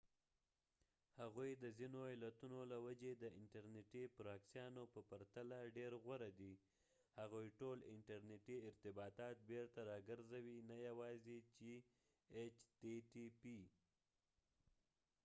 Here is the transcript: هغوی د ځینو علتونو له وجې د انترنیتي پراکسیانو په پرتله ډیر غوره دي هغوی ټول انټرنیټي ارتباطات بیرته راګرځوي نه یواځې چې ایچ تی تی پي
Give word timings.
هغوی 1.21 1.51
د 1.63 1.65
ځینو 1.79 1.99
علتونو 2.13 2.59
له 2.71 2.77
وجې 2.85 3.11
د 3.17 3.25
انترنیتي 3.41 4.03
پراکسیانو 4.17 4.83
په 4.93 4.99
پرتله 5.09 5.59
ډیر 5.77 5.91
غوره 6.03 6.29
دي 6.39 6.53
هغوی 7.19 7.47
ټول 7.59 7.77
انټرنیټي 7.93 8.55
ارتباطات 8.69 9.35
بیرته 9.49 9.79
راګرځوي 9.91 10.57
نه 10.69 10.77
یواځې 10.89 11.37
چې 11.55 11.71
ایچ 12.37 12.57
تی 12.79 12.95
تی 13.11 13.25
پي 13.41 13.59